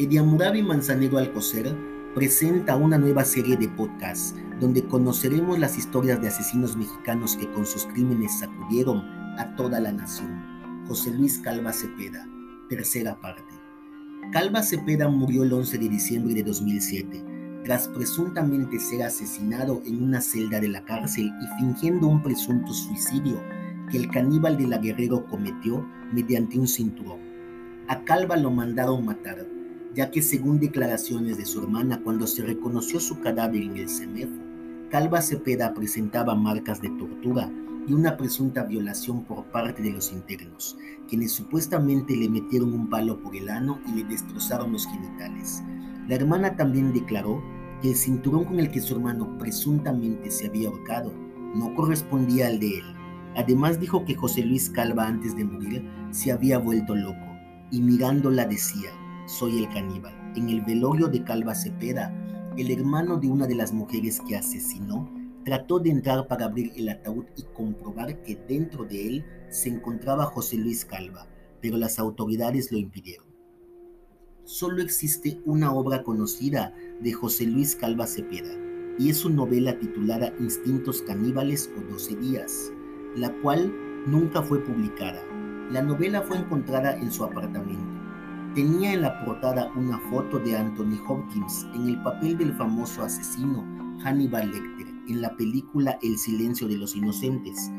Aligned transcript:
Ediamurabi 0.00 0.62
Manzanero 0.62 1.18
Alcocer 1.18 1.74
presenta 2.14 2.76
una 2.76 2.98
nueva 2.98 3.24
serie 3.24 3.56
de 3.56 3.66
podcasts 3.66 4.32
donde 4.60 4.84
conoceremos 4.84 5.58
las 5.58 5.76
historias 5.76 6.20
de 6.20 6.28
asesinos 6.28 6.76
mexicanos 6.76 7.34
que 7.34 7.50
con 7.50 7.66
sus 7.66 7.84
crímenes 7.86 8.38
sacudieron 8.38 8.98
a 9.38 9.56
toda 9.56 9.80
la 9.80 9.90
nación. 9.90 10.84
José 10.86 11.10
Luis 11.10 11.40
Calva 11.40 11.72
Cepeda, 11.72 12.28
tercera 12.68 13.20
parte. 13.20 13.52
Calva 14.30 14.62
Cepeda 14.62 15.08
murió 15.08 15.42
el 15.42 15.52
11 15.52 15.78
de 15.78 15.88
diciembre 15.88 16.32
de 16.32 16.44
2007 16.44 17.24
tras 17.64 17.88
presuntamente 17.88 18.78
ser 18.78 19.02
asesinado 19.02 19.82
en 19.84 20.00
una 20.00 20.20
celda 20.20 20.60
de 20.60 20.68
la 20.68 20.84
cárcel 20.84 21.32
y 21.42 21.58
fingiendo 21.58 22.06
un 22.06 22.22
presunto 22.22 22.72
suicidio 22.72 23.42
que 23.90 23.96
el 23.96 24.08
caníbal 24.10 24.56
de 24.58 24.68
la 24.68 24.78
Guerrero 24.78 25.26
cometió 25.26 25.84
mediante 26.12 26.56
un 26.56 26.68
cinturón. 26.68 27.18
A 27.88 28.04
Calva 28.04 28.36
lo 28.36 28.52
mandaron 28.52 29.04
matar 29.04 29.57
ya 29.94 30.10
que 30.10 30.22
según 30.22 30.60
declaraciones 30.60 31.38
de 31.38 31.46
su 31.46 31.60
hermana, 31.60 32.00
cuando 32.02 32.26
se 32.26 32.42
reconoció 32.42 33.00
su 33.00 33.20
cadáver 33.20 33.62
en 33.62 33.76
el 33.76 33.88
CEMEFO, 33.88 34.42
Calva 34.90 35.20
Cepeda 35.20 35.74
presentaba 35.74 36.34
marcas 36.34 36.80
de 36.80 36.88
tortura 36.90 37.50
y 37.86 37.92
una 37.92 38.16
presunta 38.16 38.64
violación 38.64 39.24
por 39.24 39.44
parte 39.46 39.82
de 39.82 39.90
los 39.90 40.12
internos, 40.12 40.76
quienes 41.08 41.32
supuestamente 41.32 42.14
le 42.14 42.28
metieron 42.28 42.72
un 42.72 42.88
palo 42.88 43.20
por 43.20 43.34
el 43.34 43.48
ano 43.48 43.80
y 43.86 43.96
le 43.96 44.04
destrozaron 44.04 44.72
los 44.72 44.86
genitales. 44.86 45.62
La 46.06 46.14
hermana 46.14 46.56
también 46.56 46.92
declaró 46.92 47.42
que 47.80 47.90
el 47.90 47.96
cinturón 47.96 48.44
con 48.44 48.60
el 48.60 48.70
que 48.70 48.80
su 48.80 48.94
hermano 48.94 49.38
presuntamente 49.38 50.30
se 50.30 50.46
había 50.46 50.68
ahorcado 50.68 51.12
no 51.54 51.74
correspondía 51.74 52.48
al 52.48 52.60
de 52.60 52.78
él. 52.78 52.84
Además 53.36 53.80
dijo 53.80 54.04
que 54.04 54.14
José 54.14 54.42
Luis 54.42 54.68
Calva 54.68 55.06
antes 55.06 55.36
de 55.36 55.44
morir 55.44 55.88
se 56.10 56.32
había 56.32 56.58
vuelto 56.58 56.94
loco 56.94 57.26
y 57.70 57.80
mirándola 57.80 58.46
decía, 58.46 58.90
soy 59.28 59.58
el 59.58 59.68
caníbal. 59.68 60.14
En 60.34 60.48
el 60.48 60.62
velorio 60.62 61.06
de 61.06 61.22
Calva 61.22 61.54
Cepeda, 61.54 62.12
el 62.56 62.70
hermano 62.70 63.18
de 63.18 63.28
una 63.28 63.46
de 63.46 63.54
las 63.54 63.72
mujeres 63.72 64.20
que 64.26 64.36
asesinó 64.36 65.08
trató 65.44 65.78
de 65.78 65.90
entrar 65.90 66.26
para 66.26 66.46
abrir 66.46 66.72
el 66.76 66.88
ataúd 66.88 67.26
y 67.36 67.42
comprobar 67.54 68.22
que 68.22 68.36
dentro 68.48 68.84
de 68.84 69.06
él 69.06 69.24
se 69.50 69.68
encontraba 69.68 70.24
José 70.24 70.56
Luis 70.56 70.84
Calva, 70.84 71.26
pero 71.60 71.76
las 71.76 71.98
autoridades 71.98 72.72
lo 72.72 72.78
impidieron. 72.78 73.26
Solo 74.44 74.80
existe 74.82 75.40
una 75.44 75.72
obra 75.72 76.02
conocida 76.02 76.74
de 77.00 77.12
José 77.12 77.46
Luis 77.46 77.76
Calva 77.76 78.06
Cepeda, 78.06 78.54
y 78.98 79.10
es 79.10 79.18
su 79.18 79.30
novela 79.30 79.78
titulada 79.78 80.32
Instintos 80.40 81.02
Caníbales 81.02 81.70
o 81.76 81.92
Doce 81.92 82.16
Días, 82.16 82.72
la 83.14 83.30
cual 83.42 83.72
nunca 84.06 84.42
fue 84.42 84.64
publicada. 84.64 85.22
La 85.70 85.82
novela 85.82 86.22
fue 86.22 86.38
encontrada 86.38 86.96
en 86.96 87.12
su 87.12 87.24
apartamento 87.24 87.97
Tenía 88.54 88.94
en 88.94 89.02
la 89.02 89.24
portada 89.24 89.70
una 89.76 89.98
foto 90.10 90.38
de 90.38 90.56
Anthony 90.56 90.98
Hopkins 91.06 91.66
en 91.74 91.88
el 91.88 92.02
papel 92.02 92.38
del 92.38 92.54
famoso 92.54 93.02
asesino 93.02 93.64
Hannibal 94.02 94.50
Lecter 94.50 94.86
en 95.08 95.20
la 95.20 95.36
película 95.36 95.98
El 96.02 96.18
silencio 96.18 96.66
de 96.66 96.78
los 96.78 96.96
inocentes. 96.96 97.70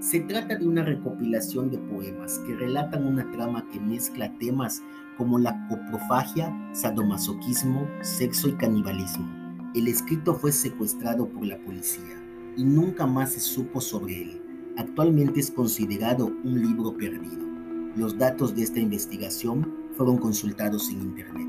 Se 0.00 0.20
trata 0.20 0.56
de 0.56 0.66
una 0.66 0.82
recopilación 0.82 1.70
de 1.70 1.78
poemas 1.78 2.40
que 2.40 2.54
relatan 2.56 3.06
una 3.06 3.30
trama 3.30 3.66
que 3.72 3.80
mezcla 3.80 4.36
temas 4.38 4.82
como 5.16 5.38
la 5.38 5.66
coprofagia, 5.68 6.52
sadomasoquismo, 6.72 7.88
sexo 8.02 8.48
y 8.48 8.52
canibalismo. 8.52 9.26
El 9.74 9.86
escrito 9.86 10.34
fue 10.34 10.52
secuestrado 10.52 11.28
por 11.28 11.46
la 11.46 11.58
policía 11.58 12.20
y 12.56 12.64
nunca 12.64 13.06
más 13.06 13.32
se 13.32 13.40
supo 13.40 13.80
sobre 13.80 14.22
él. 14.22 14.42
Actualmente 14.76 15.40
es 15.40 15.50
considerado 15.50 16.26
un 16.26 16.60
libro 16.60 16.96
perdido. 16.96 17.57
Los 17.96 18.16
datos 18.16 18.54
de 18.54 18.62
esta 18.62 18.80
investigación 18.80 19.74
fueron 19.96 20.18
consultados 20.18 20.88
en 20.90 21.00
Internet. 21.00 21.47